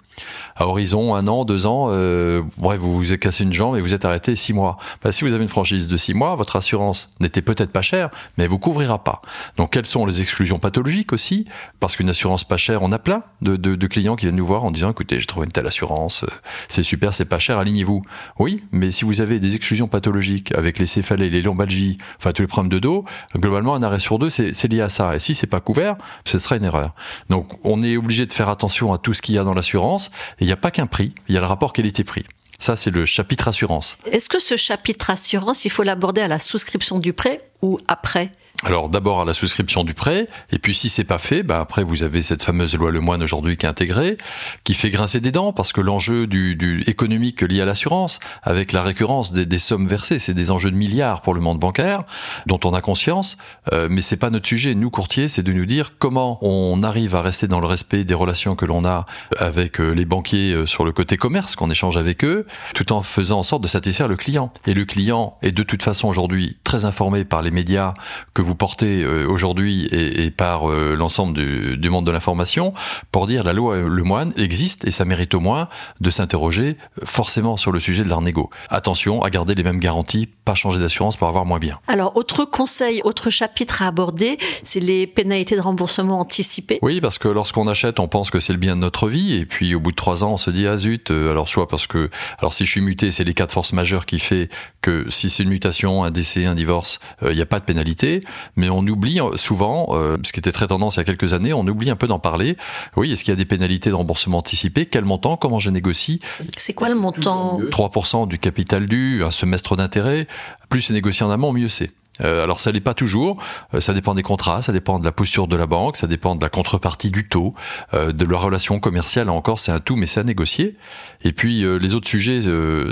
À 0.56 0.66
horizon 0.66 1.14
un 1.14 1.26
an, 1.28 1.44
deux 1.44 1.66
ans, 1.66 1.88
euh, 1.90 2.42
bref, 2.58 2.80
vous 2.80 2.96
vous 2.96 3.12
êtes 3.12 3.20
cassé 3.20 3.44
une 3.44 3.52
jambe 3.52 3.76
et 3.76 3.80
vous 3.80 3.94
êtes 3.94 4.04
arrêté 4.04 4.34
six 4.36 4.52
mois. 4.52 4.78
Bah, 5.02 5.12
si 5.12 5.24
vous 5.24 5.32
avez 5.32 5.42
une 5.42 5.48
franchise 5.48 5.88
de 5.88 5.96
six 5.96 6.14
mois, 6.14 6.34
votre 6.34 6.56
assurance 6.56 7.08
n'était 7.20 7.42
peut-être 7.42 7.70
pas 7.70 7.82
chère, 7.82 8.10
mais 8.36 8.44
elle 8.44 8.50
vous 8.50 8.58
couvrira 8.58 9.04
pas. 9.04 9.20
Donc, 9.56 9.72
quelles 9.72 9.86
sont 9.86 10.06
les 10.06 10.20
exclusions 10.20 10.58
pathologiques 10.58 11.12
aussi? 11.12 11.46
Parce 11.80 11.96
qu'une 11.96 12.10
assurance 12.10 12.44
pas 12.44 12.56
chère, 12.56 12.82
on 12.82 12.92
a 12.92 12.98
plein 12.98 13.22
de, 13.42 13.56
de, 13.56 13.74
de, 13.76 13.86
clients 13.86 14.16
qui 14.16 14.26
viennent 14.26 14.36
nous 14.36 14.46
voir 14.46 14.64
en 14.64 14.70
disant, 14.70 14.90
écoutez, 14.90 15.20
j'ai 15.20 15.26
trouvé 15.26 15.46
une 15.46 15.52
telle 15.52 15.66
assurance, 15.66 15.97
euh, 16.06 16.26
c'est 16.68 16.82
super, 16.82 17.14
c'est 17.14 17.24
pas 17.24 17.38
cher, 17.38 17.58
alignez-vous. 17.58 18.02
Oui, 18.38 18.62
mais 18.72 18.92
si 18.92 19.04
vous 19.04 19.20
avez 19.20 19.40
des 19.40 19.56
exclusions 19.56 19.88
pathologiques 19.88 20.54
avec 20.56 20.78
les 20.78 20.86
céphalées, 20.86 21.30
les 21.30 21.42
lombalgies, 21.42 21.98
enfin 22.18 22.32
tous 22.32 22.42
les 22.42 22.48
problèmes 22.48 22.70
de 22.70 22.78
dos, 22.78 23.04
globalement, 23.34 23.74
un 23.74 23.82
arrêt 23.82 23.98
sur 23.98 24.18
deux, 24.18 24.30
c'est 24.30 24.68
lié 24.68 24.80
à 24.80 24.88
ça. 24.88 25.16
Et 25.16 25.18
si 25.18 25.34
c'est 25.34 25.46
pas 25.46 25.60
couvert, 25.60 25.96
ce 26.24 26.38
sera 26.38 26.56
une 26.56 26.64
erreur. 26.64 26.94
Donc, 27.28 27.52
on 27.64 27.82
est 27.82 27.96
obligé 27.96 28.26
de 28.26 28.32
faire 28.32 28.48
attention 28.48 28.92
à 28.92 28.98
tout 28.98 29.14
ce 29.14 29.22
qu'il 29.22 29.34
y 29.34 29.38
a 29.38 29.44
dans 29.44 29.54
l'assurance. 29.54 30.10
Il 30.40 30.46
n'y 30.46 30.52
a 30.52 30.56
pas 30.56 30.70
qu'un 30.70 30.86
prix, 30.86 31.14
il 31.28 31.34
y 31.34 31.38
a 31.38 31.40
le 31.40 31.46
rapport 31.46 31.72
qualité-prix. 31.72 32.24
Ça, 32.60 32.74
c'est 32.74 32.90
le 32.90 33.04
chapitre 33.06 33.48
assurance. 33.48 33.98
Est-ce 34.10 34.28
que 34.28 34.40
ce 34.40 34.56
chapitre 34.56 35.10
assurance, 35.10 35.64
il 35.64 35.70
faut 35.70 35.84
l'aborder 35.84 36.20
à 36.22 36.28
la 36.28 36.40
souscription 36.40 36.98
du 36.98 37.12
prêt 37.12 37.40
ou 37.62 37.78
après? 37.86 38.32
Alors 38.64 38.88
d'abord 38.88 39.20
à 39.20 39.24
la 39.24 39.34
souscription 39.34 39.84
du 39.84 39.94
prêt, 39.94 40.28
et 40.50 40.58
puis 40.58 40.74
si 40.74 40.88
c'est 40.88 41.04
pas 41.04 41.18
fait, 41.18 41.44
bah 41.44 41.60
après 41.60 41.84
vous 41.84 42.02
avez 42.02 42.22
cette 42.22 42.42
fameuse 42.42 42.74
loi 42.74 42.90
Lemoine 42.90 43.22
aujourd'hui 43.22 43.56
qui 43.56 43.66
est 43.66 43.68
intégrée, 43.68 44.18
qui 44.64 44.74
fait 44.74 44.90
grincer 44.90 45.20
des 45.20 45.30
dents 45.30 45.52
parce 45.52 45.72
que 45.72 45.80
l'enjeu 45.80 46.26
du, 46.26 46.56
du, 46.56 46.82
économique 46.88 47.42
lié 47.42 47.60
à 47.60 47.64
l'assurance, 47.64 48.18
avec 48.42 48.72
la 48.72 48.82
récurrence 48.82 49.32
des, 49.32 49.46
des 49.46 49.60
sommes 49.60 49.86
versées, 49.86 50.18
c'est 50.18 50.34
des 50.34 50.50
enjeux 50.50 50.72
de 50.72 50.76
milliards 50.76 51.22
pour 51.22 51.34
le 51.34 51.40
monde 51.40 51.60
bancaire 51.60 52.02
dont 52.46 52.58
on 52.64 52.74
a 52.74 52.80
conscience, 52.80 53.36
euh, 53.72 53.86
mais 53.90 54.00
c'est 54.00 54.16
pas 54.16 54.30
notre 54.30 54.48
sujet. 54.48 54.74
Nous 54.74 54.90
courtiers, 54.90 55.28
c'est 55.28 55.42
de 55.42 55.52
nous 55.52 55.66
dire 55.66 55.92
comment 55.98 56.38
on 56.42 56.82
arrive 56.82 57.14
à 57.14 57.22
rester 57.22 57.46
dans 57.46 57.60
le 57.60 57.66
respect 57.66 58.02
des 58.02 58.14
relations 58.14 58.56
que 58.56 58.66
l'on 58.66 58.84
a 58.84 59.06
avec 59.38 59.80
euh, 59.80 59.92
les 59.92 60.04
banquiers 60.04 60.52
euh, 60.52 60.66
sur 60.66 60.84
le 60.84 60.90
côté 60.90 61.16
commerce, 61.16 61.54
qu'on 61.54 61.70
échange 61.70 61.96
avec 61.96 62.24
eux, 62.24 62.46
tout 62.74 62.92
en 62.92 63.02
faisant 63.02 63.38
en 63.38 63.42
sorte 63.44 63.62
de 63.62 63.68
satisfaire 63.68 64.08
le 64.08 64.16
client. 64.16 64.52
Et 64.66 64.74
le 64.74 64.84
client 64.84 65.36
est 65.42 65.52
de 65.52 65.62
toute 65.62 65.82
façon 65.82 66.08
aujourd'hui 66.08 66.56
très 66.64 66.84
informé 66.84 67.24
par 67.24 67.42
les 67.42 67.50
médias 67.50 67.94
que 68.34 68.42
vous 68.42 68.47
portez 68.54 69.02
euh, 69.02 69.26
aujourd'hui 69.26 69.86
et, 69.92 70.30
par 70.30 70.70
euh, 70.70 70.94
l'ensemble 70.94 71.34
du, 71.76 71.90
monde 71.90 72.06
de 72.06 72.10
l'information 72.10 72.74
pour 73.12 73.26
dire 73.26 73.44
la 73.44 73.52
loi 73.52 73.78
Le 73.78 74.02
Moine 74.02 74.32
existe 74.36 74.86
et 74.86 74.90
ça 74.90 75.04
mérite 75.04 75.34
au 75.34 75.40
moins 75.40 75.68
de 76.00 76.10
s'interroger 76.10 76.76
forcément 77.04 77.56
sur 77.56 77.72
le 77.72 77.80
sujet 77.80 78.04
de 78.04 78.08
l'arnégo. 78.08 78.50
Attention 78.68 79.22
à 79.22 79.30
garder 79.30 79.54
les 79.54 79.62
mêmes 79.62 79.78
garanties, 79.78 80.28
pas 80.48 80.54
changer 80.54 80.80
d'assurance 80.80 81.18
pour 81.18 81.28
avoir 81.28 81.44
moins 81.44 81.58
bien. 81.58 81.78
Alors, 81.88 82.16
autre 82.16 82.46
conseil, 82.46 83.02
autre 83.04 83.28
chapitre 83.28 83.82
à 83.82 83.88
aborder, 83.88 84.38
c'est 84.62 84.80
les 84.80 85.06
pénalités 85.06 85.56
de 85.56 85.60
remboursement 85.60 86.20
anticipé. 86.20 86.78
Oui, 86.80 87.02
parce 87.02 87.18
que 87.18 87.28
lorsqu'on 87.28 87.68
achète, 87.68 88.00
on 88.00 88.08
pense 88.08 88.30
que 88.30 88.40
c'est 88.40 88.54
le 88.54 88.58
bien 88.58 88.74
de 88.74 88.80
notre 88.80 89.10
vie 89.10 89.34
et 89.34 89.44
puis 89.44 89.74
au 89.74 89.80
bout 89.80 89.90
de 89.90 89.96
trois 89.96 90.24
ans, 90.24 90.32
on 90.32 90.36
se 90.38 90.48
dit 90.48 90.66
ah 90.66 90.78
zut. 90.78 91.10
Euh, 91.10 91.30
alors 91.30 91.50
soit 91.50 91.68
parce 91.68 91.86
que, 91.86 92.08
alors 92.38 92.54
si 92.54 92.64
je 92.64 92.70
suis 92.70 92.80
muté, 92.80 93.10
c'est 93.10 93.24
les 93.24 93.34
cas 93.34 93.44
de 93.44 93.52
force 93.52 93.74
majeure 93.74 94.06
qui 94.06 94.18
fait 94.18 94.48
que 94.80 95.04
si 95.10 95.28
c'est 95.28 95.42
une 95.42 95.50
mutation, 95.50 96.02
un 96.02 96.10
décès, 96.10 96.46
un 96.46 96.54
divorce, 96.54 96.98
il 97.22 97.34
n'y 97.34 97.42
a 97.42 97.46
pas 97.46 97.60
de 97.60 97.64
pénalité 97.66 98.22
mais 98.56 98.68
on 98.68 98.80
oublie 98.80 99.20
euh, 99.20 99.36
souvent, 99.36 99.88
euh, 99.90 100.16
ce 100.24 100.32
qui 100.32 100.40
était 100.40 100.52
très 100.52 100.66
tendance 100.66 100.96
il 100.96 100.98
y 100.98 101.00
a 101.00 101.04
quelques 101.04 101.32
années, 101.32 101.52
on 101.52 101.66
oublie 101.66 101.90
un 101.90 101.96
peu 101.96 102.06
d'en 102.06 102.18
parler. 102.18 102.56
Oui, 102.96 103.12
est-ce 103.12 103.24
qu'il 103.24 103.32
y 103.32 103.36
a 103.36 103.36
des 103.36 103.44
pénalités 103.44 103.90
de 103.90 103.94
remboursement 103.94 104.38
anticipé? 104.38 104.86
Quel 104.86 105.04
montant? 105.04 105.36
Comment 105.36 105.58
je 105.58 105.70
négocie? 105.70 106.20
C'est 106.56 106.72
quoi 106.72 106.88
le 106.88 106.94
montant? 106.94 107.60
3% 107.60 108.28
du 108.28 108.38
capital 108.38 108.86
dû, 108.86 109.22
un 109.24 109.30
semestre 109.30 109.76
d'intérêt. 109.76 110.26
Plus 110.68 110.82
c'est 110.82 110.92
négocié 110.92 111.24
en 111.24 111.30
amont, 111.30 111.52
mieux 111.52 111.68
c'est. 111.68 111.92
Euh, 112.20 112.42
alors 112.42 112.60
ça 112.60 112.72
l'est 112.72 112.80
pas 112.80 112.94
toujours, 112.94 113.40
euh, 113.74 113.80
ça 113.80 113.92
dépend 113.92 114.14
des 114.14 114.22
contrats, 114.22 114.62
ça 114.62 114.72
dépend 114.72 114.98
de 114.98 115.04
la 115.04 115.12
posture 115.12 115.46
de 115.46 115.56
la 115.56 115.66
banque, 115.66 115.96
ça 115.96 116.06
dépend 116.06 116.34
de 116.34 116.42
la 116.42 116.48
contrepartie 116.48 117.10
du 117.10 117.28
taux, 117.28 117.54
euh, 117.94 118.12
de 118.12 118.24
la 118.24 118.38
relation 118.38 118.80
commerciale, 118.80 119.30
encore 119.30 119.60
c'est 119.60 119.72
un 119.72 119.80
tout, 119.80 119.96
mais 119.96 120.06
c'est 120.06 120.20
à 120.20 120.24
négocier. 120.24 120.76
Et 121.22 121.32
puis 121.32 121.64
les 121.80 121.94
autres 121.94 122.08
sujets 122.08 122.40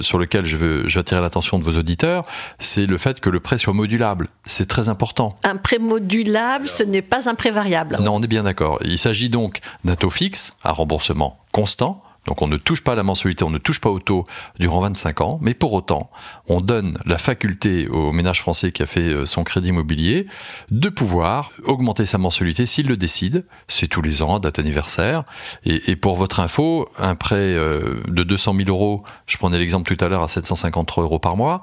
sur 0.00 0.18
lesquels 0.18 0.44
je 0.44 0.56
veux, 0.56 0.88
je 0.88 0.94
vais 0.94 1.00
attirer 1.00 1.20
l'attention 1.20 1.60
de 1.60 1.64
vos 1.64 1.78
auditeurs, 1.78 2.24
c'est 2.58 2.86
le 2.86 2.98
fait 2.98 3.20
que 3.20 3.30
le 3.30 3.38
prêt 3.38 3.56
soit 3.56 3.72
modulable, 3.72 4.26
c'est 4.44 4.66
très 4.66 4.88
important. 4.88 5.38
Un 5.44 5.56
prêt 5.56 5.78
modulable, 5.78 6.66
ce 6.66 6.82
n'est 6.82 7.02
pas 7.02 7.28
un 7.28 7.36
prêt 7.36 7.52
variable. 7.52 7.98
Non, 8.00 8.16
on 8.16 8.22
est 8.22 8.26
bien 8.26 8.42
d'accord. 8.42 8.78
Il 8.84 8.98
s'agit 8.98 9.28
donc 9.28 9.60
d'un 9.84 9.94
taux 9.94 10.10
fixe, 10.10 10.54
à 10.64 10.72
remboursement 10.72 11.38
constant, 11.52 12.02
donc 12.26 12.42
on 12.42 12.48
ne 12.48 12.56
touche 12.56 12.82
pas 12.82 12.94
la 12.94 13.02
mensualité, 13.02 13.44
on 13.44 13.50
ne 13.50 13.58
touche 13.58 13.80
pas 13.80 13.90
au 13.90 13.98
taux 13.98 14.26
durant 14.58 14.80
25 14.80 15.20
ans, 15.20 15.38
mais 15.40 15.54
pour 15.54 15.72
autant, 15.72 16.10
on 16.48 16.60
donne 16.60 16.98
la 17.06 17.18
faculté 17.18 17.88
au 17.88 18.12
ménage 18.12 18.40
français 18.40 18.72
qui 18.72 18.82
a 18.82 18.86
fait 18.86 19.00
euh, 19.00 19.26
son 19.26 19.44
crédit 19.44 19.68
immobilier 19.68 20.26
de 20.70 20.88
pouvoir 20.88 21.52
augmenter 21.64 22.06
sa 22.06 22.18
mensualité 22.18 22.66
s'il 22.66 22.88
le 22.88 22.96
décide. 22.96 23.44
C'est 23.68 23.88
tous 23.88 24.02
les 24.02 24.22
ans, 24.22 24.38
date 24.38 24.58
anniversaire. 24.58 25.24
Et, 25.64 25.96
pour 25.96 26.16
votre 26.16 26.40
info, 26.40 26.88
un 26.98 27.14
prêt 27.14 27.36
euh, 27.36 28.00
de 28.08 28.22
200 28.22 28.54
000 28.54 28.68
euros, 28.68 29.04
je 29.26 29.36
prenais 29.36 29.58
l'exemple 29.58 29.94
tout 29.94 30.04
à 30.04 30.08
l'heure 30.08 30.22
à 30.22 30.28
753 30.28 31.04
euros 31.04 31.18
par 31.18 31.36
mois, 31.36 31.62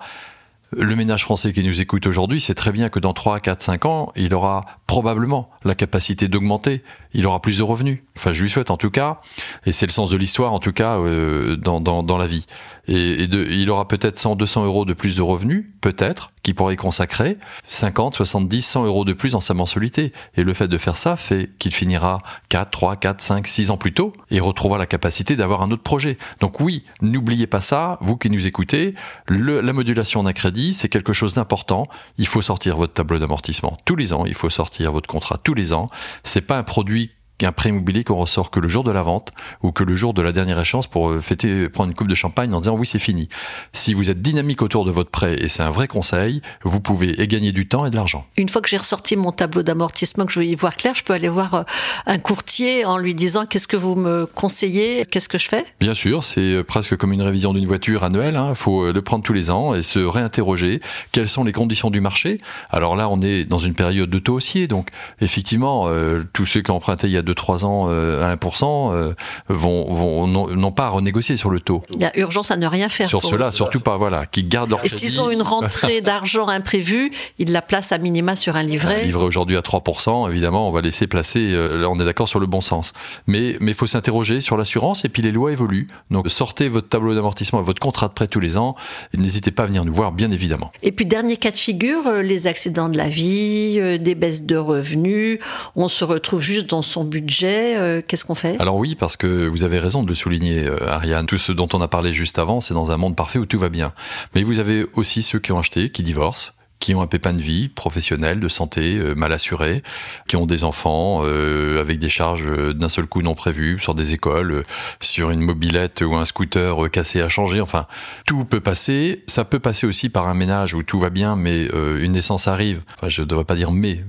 le 0.77 0.95
ménage 0.95 1.23
français 1.23 1.53
qui 1.53 1.63
nous 1.63 1.81
écoute 1.81 2.05
aujourd'hui 2.07 2.41
sait 2.41 2.53
très 2.53 2.71
bien 2.71 2.89
que 2.89 2.99
dans 2.99 3.13
3, 3.13 3.39
4, 3.39 3.61
5 3.61 3.85
ans, 3.85 4.11
il 4.15 4.33
aura 4.33 4.65
probablement 4.87 5.49
la 5.63 5.75
capacité 5.75 6.27
d'augmenter, 6.27 6.83
il 7.13 7.25
aura 7.25 7.41
plus 7.41 7.57
de 7.57 7.63
revenus. 7.63 7.99
Enfin, 8.15 8.33
je 8.33 8.43
lui 8.43 8.49
souhaite 8.49 8.71
en 8.71 8.77
tout 8.77 8.91
cas, 8.91 9.21
et 9.65 9.71
c'est 9.71 9.85
le 9.85 9.91
sens 9.91 10.09
de 10.09 10.17
l'histoire 10.17 10.53
en 10.53 10.59
tout 10.59 10.73
cas 10.73 10.97
euh, 10.99 11.55
dans, 11.55 11.81
dans, 11.81 12.03
dans, 12.03 12.17
la 12.17 12.27
vie. 12.27 12.45
Et, 12.87 13.23
il 13.23 13.69
aura 13.69 13.87
peut-être 13.87 14.19
100, 14.19 14.35
200 14.35 14.65
euros 14.65 14.85
de 14.85 14.93
plus 14.93 15.15
de 15.15 15.21
revenus, 15.21 15.65
peut-être, 15.81 16.31
qui 16.43 16.53
pourrait 16.53 16.75
consacrer 16.75 17.37
50, 17.67 18.15
70, 18.15 18.61
100 18.61 18.85
euros 18.85 19.05
de 19.05 19.13
plus 19.13 19.31
dans 19.31 19.41
sa 19.41 19.53
mensualité. 19.53 20.11
Et 20.35 20.43
le 20.43 20.53
fait 20.53 20.67
de 20.67 20.77
faire 20.77 20.97
ça 20.97 21.15
fait 21.15 21.49
qu'il 21.59 21.73
finira 21.73 22.21
4, 22.49 22.69
3, 22.69 22.95
4, 22.97 23.21
5, 23.21 23.47
6 23.47 23.71
ans 23.71 23.77
plus 23.77 23.93
tôt 23.93 24.13
et 24.29 24.39
retrouvera 24.39 24.77
la 24.77 24.85
capacité 24.85 25.35
d'avoir 25.35 25.61
un 25.61 25.71
autre 25.71 25.83
projet. 25.83 26.17
Donc 26.41 26.59
oui, 26.59 26.83
n'oubliez 27.01 27.47
pas 27.47 27.61
ça, 27.61 27.97
vous 28.01 28.17
qui 28.17 28.29
nous 28.29 28.47
écoutez, 28.47 28.95
le, 29.27 29.61
la 29.61 29.73
modulation 29.73 30.23
d'un 30.23 30.33
crédit, 30.33 30.73
c'est 30.73 30.89
quelque 30.89 31.13
chose 31.13 31.33
d'important. 31.33 31.87
Il 32.17 32.27
faut 32.27 32.41
sortir 32.41 32.75
votre 32.75 32.93
tableau 32.93 33.19
d'amortissement 33.19 33.77
tous 33.85 33.95
les 33.95 34.13
ans, 34.13 34.25
il 34.25 34.33
faut 34.33 34.49
sortir 34.49 34.91
votre 34.91 35.07
contrat 35.07 35.37
tous 35.37 35.53
les 35.53 35.73
ans. 35.73 35.87
C'est 36.23 36.41
pas 36.41 36.57
un 36.57 36.63
produit 36.63 37.11
un 37.45 37.51
prêt 37.51 37.69
immobilier 37.69 38.03
qu'on 38.03 38.15
ressort 38.15 38.51
que 38.51 38.59
le 38.59 38.67
jour 38.67 38.83
de 38.83 38.91
la 38.91 39.01
vente 39.01 39.31
ou 39.61 39.71
que 39.71 39.83
le 39.83 39.95
jour 39.95 40.13
de 40.13 40.21
la 40.21 40.31
dernière 40.31 40.59
échéance 40.59 40.87
pour 40.87 41.09
euh, 41.09 41.21
fêter, 41.21 41.69
prendre 41.69 41.89
une 41.89 41.95
coupe 41.95 42.07
de 42.07 42.15
champagne 42.15 42.53
en 42.53 42.59
disant 42.59 42.75
oui 42.75 42.85
c'est 42.85 42.99
fini. 42.99 43.29
Si 43.73 43.93
vous 43.93 44.09
êtes 44.09 44.21
dynamique 44.21 44.61
autour 44.61 44.85
de 44.85 44.91
votre 44.91 45.09
prêt 45.09 45.35
et 45.35 45.49
c'est 45.49 45.63
un 45.63 45.71
vrai 45.71 45.87
conseil, 45.87 46.41
vous 46.63 46.79
pouvez 46.79 47.21
et 47.21 47.27
gagner 47.27 47.51
du 47.51 47.67
temps 47.67 47.85
et 47.85 47.89
de 47.89 47.95
l'argent. 47.95 48.25
Une 48.37 48.49
fois 48.49 48.61
que 48.61 48.69
j'ai 48.69 48.77
ressorti 48.77 49.15
mon 49.15 49.31
tableau 49.31 49.63
d'amortissement, 49.63 50.25
que 50.25 50.31
je 50.31 50.39
veux 50.39 50.45
y 50.45 50.55
voir 50.55 50.75
clair, 50.75 50.95
je 50.95 51.03
peux 51.03 51.13
aller 51.13 51.29
voir 51.29 51.53
euh, 51.53 51.63
un 52.05 52.19
courtier 52.19 52.85
en 52.85 52.97
lui 52.97 53.15
disant 53.15 53.45
qu'est-ce 53.45 53.67
que 53.67 53.77
vous 53.77 53.95
me 53.95 54.25
conseillez, 54.25 55.05
qu'est-ce 55.05 55.29
que 55.29 55.37
je 55.37 55.47
fais? 55.47 55.65
Bien 55.79 55.93
sûr, 55.93 56.23
c'est 56.23 56.41
euh, 56.41 56.63
presque 56.63 56.95
comme 56.97 57.13
une 57.13 57.21
révision 57.21 57.53
d'une 57.53 57.67
voiture 57.67 58.03
annuelle. 58.03 58.33
Il 58.35 58.37
hein. 58.37 58.55
faut 58.55 58.91
le 58.91 59.01
prendre 59.01 59.23
tous 59.23 59.33
les 59.33 59.51
ans 59.51 59.75
et 59.75 59.81
se 59.81 59.99
réinterroger. 59.99 60.81
Quelles 61.11 61.29
sont 61.29 61.43
les 61.43 61.51
conditions 61.51 61.89
du 61.89 62.01
marché? 62.01 62.37
Alors 62.69 62.95
là, 62.95 63.09
on 63.09 63.21
est 63.21 63.43
dans 63.43 63.59
une 63.59 63.73
période 63.73 64.09
de 64.09 64.19
taux 64.19 64.35
haussier, 64.35 64.67
donc 64.67 64.87
effectivement, 65.21 65.89
tous 66.33 66.45
ceux 66.45 66.61
qui 66.61 66.71
ont 66.71 66.75
emprunté 66.75 67.07
il 67.07 67.13
y 67.13 67.17
a 67.17 67.21
deux 67.21 67.32
de 67.33 67.35
3 67.35 67.65
ans 67.65 67.87
à 67.89 68.35
1% 68.35 69.13
vont, 69.49 70.27
n'ont 70.27 70.71
pas 70.71 70.85
à 70.85 70.89
renégocier 70.89 71.37
sur 71.37 71.49
le 71.49 71.59
taux. 71.59 71.83
Il 71.95 72.01
y 72.01 72.05
a 72.05 72.17
urgence 72.17 72.51
à 72.51 72.57
ne 72.57 72.67
rien 72.67 72.89
faire. 72.89 73.09
Sur 73.09 73.23
cela, 73.23 73.51
surtout 73.51 73.79
pas, 73.79 73.97
voilà, 73.97 74.25
qui 74.25 74.43
gardent 74.43 74.71
leur 74.71 74.85
Et 74.85 74.89
s'ils 74.89 75.21
ont 75.21 75.29
une 75.29 75.41
rentrée 75.41 76.01
d'argent 76.01 76.47
imprévue, 76.47 77.11
ils 77.39 77.51
la 77.51 77.61
placent 77.61 77.91
à 77.91 77.97
minima 77.97 78.35
sur 78.35 78.55
un 78.55 78.63
livret. 78.63 79.01
Un 79.01 79.05
livret 79.05 79.25
aujourd'hui 79.25 79.57
à 79.57 79.61
3%, 79.61 80.29
évidemment, 80.29 80.67
on 80.67 80.71
va 80.71 80.81
laisser 80.81 81.07
placer, 81.07 81.55
on 81.87 81.99
est 81.99 82.05
d'accord 82.05 82.29
sur 82.29 82.39
le 82.39 82.47
bon 82.47 82.61
sens. 82.61 82.93
Mais 83.27 83.57
il 83.61 83.73
faut 83.73 83.87
s'interroger 83.87 84.39
sur 84.39 84.57
l'assurance 84.57 85.05
et 85.05 85.09
puis 85.09 85.21
les 85.21 85.31
lois 85.31 85.51
évoluent. 85.51 85.87
Donc 86.11 86.29
sortez 86.29 86.69
votre 86.69 86.89
tableau 86.89 87.15
d'amortissement 87.15 87.59
et 87.59 87.63
votre 87.63 87.79
contrat 87.79 88.07
de 88.07 88.13
prêt 88.13 88.27
tous 88.27 88.39
les 88.39 88.57
ans. 88.57 88.75
N'hésitez 89.17 89.51
pas 89.51 89.63
à 89.63 89.65
venir 89.65 89.85
nous 89.85 89.93
voir, 89.93 90.11
bien 90.11 90.31
évidemment. 90.31 90.71
Et 90.81 90.91
puis 90.91 91.05
dernier 91.05 91.37
cas 91.37 91.51
de 91.51 91.57
figure, 91.57 92.07
euh, 92.07 92.21
les 92.21 92.47
accidents 92.47 92.89
de 92.89 92.97
la 92.97 93.09
vie, 93.09 93.77
euh, 93.79 93.97
des 93.97 94.15
baisses 94.15 94.43
de 94.43 94.55
revenus, 94.55 95.39
on 95.75 95.87
se 95.87 96.03
retrouve 96.03 96.41
juste 96.41 96.69
dans 96.69 96.81
son 96.81 97.03
Euh, 97.21 98.01
qu'est-ce 98.05 98.25
qu'on 98.25 98.35
fait? 98.35 98.59
Alors 98.59 98.77
oui, 98.77 98.95
parce 98.95 99.17
que 99.17 99.47
vous 99.47 99.63
avez 99.63 99.79
raison 99.79 100.03
de 100.03 100.09
le 100.09 100.15
souligner, 100.15 100.67
Ariane. 100.87 101.25
Tout 101.25 101.37
ce 101.37 101.51
dont 101.51 101.67
on 101.73 101.81
a 101.81 101.87
parlé 101.87 102.13
juste 102.13 102.39
avant, 102.39 102.61
c'est 102.61 102.73
dans 102.73 102.91
un 102.91 102.97
monde 102.97 103.15
parfait 103.15 103.39
où 103.39 103.45
tout 103.45 103.59
va 103.59 103.69
bien. 103.69 103.93
Mais 104.35 104.43
vous 104.43 104.59
avez 104.59 104.85
aussi 104.93 105.23
ceux 105.23 105.39
qui 105.39 105.51
ont 105.51 105.59
acheté, 105.59 105.89
qui 105.89 106.03
divorcent 106.03 106.53
qui 106.83 106.93
ont 106.95 107.01
un 107.01 107.07
pépin 107.07 107.31
de 107.31 107.41
vie 107.41 107.69
professionnel, 107.69 108.41
de 108.41 108.49
santé, 108.49 108.97
euh, 108.97 109.15
mal 109.15 109.31
assuré, 109.31 109.83
qui 110.27 110.35
ont 110.35 110.45
des 110.45 110.65
enfants 110.65 111.21
euh, 111.23 111.79
avec 111.79 111.97
des 111.97 112.09
charges 112.09 112.49
euh, 112.49 112.73
d'un 112.73 112.89
seul 112.89 113.05
coup 113.05 113.21
non 113.21 113.35
prévues 113.35 113.79
sur 113.79 113.95
des 113.95 114.11
écoles, 114.11 114.65
sur 114.99 115.31
une 115.31 115.39
mobilette 115.39 116.03
ou 116.05 116.13
un 116.15 116.25
scooter 116.25 116.91
cassé 116.91 117.21
à 117.21 117.29
changer. 117.29 117.61
Enfin, 117.61 117.87
tout 118.25 118.43
peut 118.43 118.59
passer. 118.59 119.23
Ça 119.27 119.45
peut 119.45 119.59
passer 119.59 119.87
aussi 119.87 120.09
par 120.09 120.27
un 120.27 120.33
ménage 120.33 120.73
où 120.73 120.83
tout 120.83 120.99
va 120.99 121.09
bien, 121.09 121.37
mais 121.37 121.67
une 122.01 122.11
naissance 122.11 122.49
arrive. 122.49 122.81
Enfin, 122.97 123.07
je 123.07 123.21
ne 123.21 123.27
devrais 123.27 123.45
pas 123.45 123.55
dire 123.55 123.71
mais, 123.71 124.03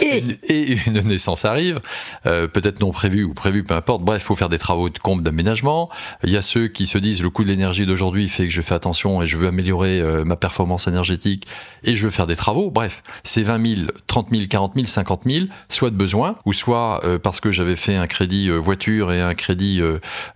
et. 0.00 0.18
Une, 0.18 0.36
et 0.50 0.76
une 0.86 1.00
naissance 1.08 1.46
arrive, 1.46 1.80
peut-être 2.24 2.80
non 2.80 2.90
prévue 2.90 3.24
ou 3.24 3.32
prévue, 3.32 3.64
peu 3.64 3.74
importe. 3.74 4.02
Bref, 4.02 4.22
il 4.22 4.26
faut 4.26 4.34
faire 4.34 4.50
des 4.50 4.58
travaux 4.58 4.90
de 4.90 4.98
compte 4.98 5.22
d'aménagement. 5.22 5.88
Il 6.24 6.30
y 6.30 6.36
a 6.36 6.42
ceux 6.42 6.68
qui 6.68 6.86
se 6.86 6.98
disent 6.98 7.22
le 7.22 7.30
coût 7.30 7.42
de 7.42 7.48
l'énergie 7.48 7.86
d'aujourd'hui 7.86 8.28
fait 8.28 8.46
que 8.46 8.52
je 8.52 8.60
fais 8.60 8.74
attention 8.74 9.22
et 9.22 9.26
je 9.26 9.38
veux 9.38 9.46
améliorer 9.46 10.02
ma 10.26 10.36
performance 10.36 10.86
énergétique 10.86 11.46
et 11.84 11.96
je 11.96 12.04
veux 12.04 12.10
faire 12.10 12.26
des 12.26 12.36
travaux. 12.36 12.70
Bref, 12.70 13.02
c'est 13.24 13.42
20 13.42 13.76
000, 13.76 13.88
30 14.06 14.28
000, 14.30 14.42
40 14.48 14.72
000, 14.74 14.86
50 14.86 15.22
000, 15.26 15.46
soit 15.68 15.90
de 15.90 15.96
besoin, 15.96 16.36
ou 16.44 16.52
soit 16.52 17.00
euh, 17.04 17.18
parce 17.18 17.40
que 17.40 17.50
j'avais 17.50 17.76
fait 17.76 17.96
un 17.96 18.06
crédit 18.06 18.48
euh, 18.48 18.56
voiture 18.56 19.12
et 19.12 19.20
un 19.20 19.34
crédit 19.34 19.80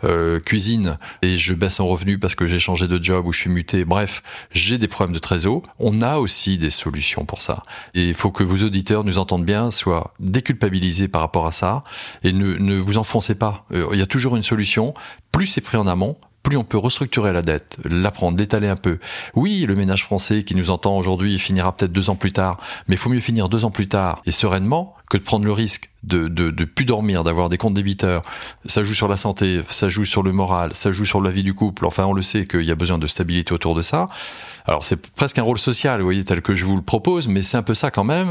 euh, 0.05 0.41
cuisine 0.41 0.99
et 1.23 1.39
je 1.39 1.55
baisse 1.55 1.81
en 1.81 1.87
revenu 1.87 2.19
parce 2.19 2.35
que 2.35 2.47
j'ai 2.47 2.59
changé 2.59 2.89
de 2.89 3.03
job 3.03 3.27
ou 3.27 3.33
je 3.33 3.41
suis 3.41 3.51
muté. 3.51 3.85
Bref, 3.85 4.23
j'ai 4.53 4.79
des 4.79 4.89
problèmes 4.89 5.15
de 5.15 5.19
trésor. 5.19 5.63
On 5.79 6.03
a 6.03 6.19
aussi 6.19 6.59
des 6.59 6.71
solutions 6.71 7.25
pour 7.25 7.43
ça. 7.43 7.63
Et 7.95 8.09
il 8.09 8.15
faut 8.15 8.31
que 8.31 8.43
vos 8.43 8.65
auditeurs 8.65 9.05
nous 9.05 9.19
entendent 9.19 9.45
bien, 9.45 9.71
soient 9.71 10.13
déculpabilisés 10.21 11.09
par 11.09 11.21
rapport 11.21 11.47
à 11.47 11.53
ça 11.53 11.85
et 12.23 12.33
ne, 12.33 12.55
ne 12.55 12.77
vous 12.77 12.99
enfoncez 12.99 13.35
pas. 13.35 13.67
Il 13.73 13.99
y 13.99 14.03
a 14.03 14.07
toujours 14.07 14.37
une 14.37 14.43
solution. 14.43 14.95
Plus 15.33 15.47
c'est 15.47 15.61
pris 15.61 15.77
en 15.77 15.87
amont, 15.87 16.17
plus 16.45 16.57
on 16.57 16.63
peut 16.63 16.79
restructurer 16.79 17.33
la 17.33 17.43
dette, 17.43 17.79
l'apprendre, 17.85 18.39
l'étaler 18.39 18.69
un 18.69 18.77
peu. 18.77 18.99
Oui, 19.35 19.65
le 19.67 19.75
ménage 19.75 20.05
français 20.05 20.45
qui 20.45 20.55
nous 20.55 20.71
entend 20.71 20.97
aujourd'hui 20.97 21.39
finira 21.39 21.77
peut-être 21.77 21.91
deux 21.91 22.11
ans 22.11 22.17
plus 22.17 22.33
tard, 22.33 22.61
mais 22.87 22.95
il 22.95 22.99
faut 22.99 23.11
mieux 23.11 23.19
finir 23.19 23.49
deux 23.49 23.65
ans 23.65 23.71
plus 23.73 23.89
tard 23.89 24.21
et 24.27 24.31
sereinement 24.31 24.95
que 25.11 25.17
de 25.17 25.23
prendre 25.23 25.45
le 25.45 25.53
risque 25.53 25.91
de, 26.03 26.29
de, 26.29 26.51
de 26.51 26.65
plus 26.65 26.85
dormir, 26.85 27.25
d'avoir 27.25 27.49
des 27.49 27.57
comptes 27.57 27.75
débiteurs. 27.75 28.23
Ça 28.67 28.85
joue 28.85 28.95
sur 28.95 29.09
la 29.09 29.17
santé, 29.17 29.63
ça 29.69 29.89
joue 29.89 30.05
sur 30.05 30.23
le 30.23 30.33
moral, 30.33 30.75
ça 30.75 30.93
joue 30.93 31.05
sur 31.05 31.21
la 31.21 31.31
vie 31.31 31.43
du 31.43 31.55
couple. 31.55 31.87
Enfin, 31.87 32.05
on 32.05 32.13
le 32.13 32.23
sait 32.23 32.47
qu'il 32.47 32.65
y 32.65 32.71
a 32.71 32.75
besoin 32.75 32.99
de 32.99 33.07
stabilité 33.07 33.53
autour 33.55 33.75
de 33.75 33.83
ça. 33.83 34.07
Alors 34.67 34.85
c'est 34.85 34.97
presque 34.97 35.39
un 35.39 35.43
rôle 35.43 35.59
social, 35.59 36.01
vous 36.01 36.07
voyez, 36.07 36.25
tel 36.25 36.43
que 36.43 36.55
je 36.55 36.65
vous 36.67 36.77
le 36.77 36.83
propose, 36.83 37.27
mais 37.29 37.43
c'est 37.43 37.57
un 37.57 37.63
peu 37.63 37.75
ça 37.75 37.91
quand 37.91 38.05
même. 38.05 38.29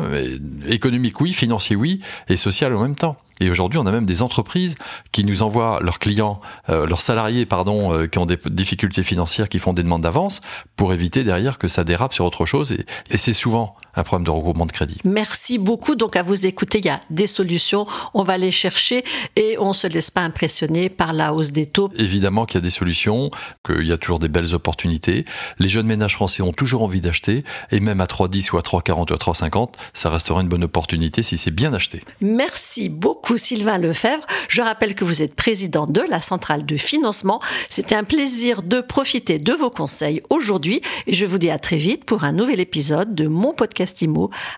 Économique 0.67 1.19
oui, 1.19 1.33
financier 1.33 1.75
oui, 1.75 1.99
et 2.27 2.37
social 2.37 2.75
en 2.75 2.81
même 2.81 2.95
temps. 2.95 3.17
Et 3.43 3.49
aujourd'hui, 3.49 3.77
on 3.77 3.85
a 3.85 3.91
même 3.91 4.05
des 4.05 4.21
entreprises 4.21 4.75
qui 5.11 5.25
nous 5.25 5.41
envoient 5.41 5.79
leurs 5.81 5.99
clients, 5.99 6.39
euh, 6.69 6.87
leurs 6.87 7.01
salariés, 7.01 7.45
pardon, 7.45 7.93
euh, 7.93 8.07
qui 8.07 8.17
ont 8.17 8.25
des 8.25 8.37
difficultés 8.45 9.03
financières, 9.03 9.49
qui 9.49 9.59
font 9.59 9.73
des 9.73 9.83
demandes 9.83 10.03
d'avance 10.03 10.39
pour 10.77 10.93
éviter 10.93 11.25
derrière 11.25 11.57
que 11.57 11.67
ça 11.67 11.83
dérape 11.83 12.13
sur 12.13 12.23
autre 12.23 12.45
chose. 12.45 12.71
Et, 12.71 12.85
et 13.09 13.17
c'est 13.17 13.33
souvent 13.33 13.75
un 13.95 14.03
problème 14.03 14.25
de 14.25 14.29
regroupement 14.29 14.65
de 14.65 14.71
crédit. 14.71 14.97
Merci 15.03 15.57
beaucoup. 15.57 15.95
Donc, 15.95 16.15
à 16.15 16.23
vous 16.23 16.45
écouter, 16.45 16.79
il 16.79 16.85
y 16.85 16.89
a 16.89 17.01
des 17.09 17.27
solutions. 17.27 17.85
On 18.13 18.23
va 18.23 18.37
les 18.37 18.51
chercher 18.51 19.03
et 19.35 19.57
on 19.59 19.73
se 19.73 19.87
laisse 19.87 20.09
pas 20.09 20.21
impressionner 20.21 20.89
par 20.89 21.11
la 21.11 21.33
hausse 21.33 21.51
des 21.51 21.65
taux. 21.65 21.89
Évidemment 21.97 22.45
qu'il 22.45 22.55
y 22.55 22.57
a 22.59 22.61
des 22.61 22.69
solutions, 22.69 23.29
qu'il 23.65 23.85
y 23.85 23.91
a 23.91 23.97
toujours 23.97 24.19
des 24.19 24.29
belles 24.29 24.55
opportunités. 24.55 25.25
Les 25.59 25.67
jeunes 25.67 25.87
ménages 25.87 26.15
français 26.15 26.41
ont 26.41 26.53
toujours 26.53 26.83
envie 26.83 27.01
d'acheter 27.01 27.43
et 27.71 27.79
même 27.81 27.99
à 27.99 28.05
3,10 28.05 28.51
ou 28.53 28.57
à 28.57 28.61
3,40 28.61 29.11
ou 29.11 29.13
à 29.13 29.17
3,50, 29.17 29.73
ça 29.93 30.09
restera 30.09 30.41
une 30.41 30.47
bonne 30.47 30.63
opportunité 30.63 31.23
si 31.23 31.37
c'est 31.37 31.51
bien 31.51 31.73
acheté. 31.73 32.01
Merci 32.21 32.89
beaucoup, 32.89 33.32
Sylvain 33.37 33.77
Lefebvre. 33.77 34.25
Je 34.49 34.61
rappelle 34.61 34.95
que 34.95 35.05
vous 35.05 35.21
êtes 35.21 35.35
président 35.35 35.87
de 35.87 36.01
la 36.01 36.21
centrale 36.21 36.65
de 36.65 36.77
financement. 36.77 37.39
C'était 37.69 37.95
un 37.95 38.03
plaisir 38.03 38.61
de 38.61 38.81
profiter 38.81 39.39
de 39.39 39.53
vos 39.53 39.69
conseils 39.69 40.21
aujourd'hui 40.29 40.81
et 41.07 41.15
je 41.15 41.25
vous 41.25 41.37
dis 41.37 41.49
à 41.49 41.59
très 41.59 41.77
vite 41.77 42.05
pour 42.05 42.23
un 42.23 42.31
nouvel 42.31 42.59
épisode 42.59 43.15
de 43.15 43.27
mon 43.27 43.53
podcast 43.53 44.03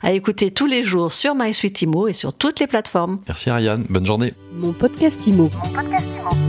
à 0.02 0.12
écouter 0.12 0.52
tous 0.52 0.66
les 0.66 0.84
jours 0.84 1.12
sur 1.12 1.36
MySuite 1.36 1.82
Imo 1.82 2.08
et 2.08 2.14
sur 2.14 2.34
toutes 2.34 2.60
les 2.60 2.68
plateformes. 2.68 3.20
Merci 3.28 3.50
Ariane, 3.50 3.86
bonne 3.90 4.06
journée. 4.06 4.34
Mon 4.54 4.74
podcast 4.74 5.26
Imo. 5.28 5.50
Mon 5.64 5.70
podcast 5.72 6.06
Imo. 6.18 6.45